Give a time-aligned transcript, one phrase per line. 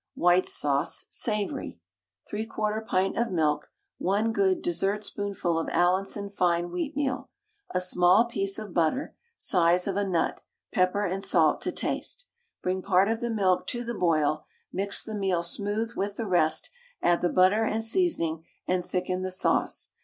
[0.15, 1.79] WHITE SAUCE (SAVOURY).
[2.27, 7.27] 3/4 pint of milk, 1 good dessertspoonful of Allinson fine wheatmeal,
[7.69, 10.41] a small piece of butter, size of a nut,
[10.73, 12.25] pepper and salt to taste.
[12.63, 16.71] Bring part of the milk to the boil, mix the meal smooth with the rest,
[17.03, 19.91] add the butter and seasoning, and thicken the sauce.